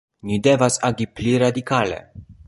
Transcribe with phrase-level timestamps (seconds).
[0.27, 2.01] Ni devas agi pli radikale.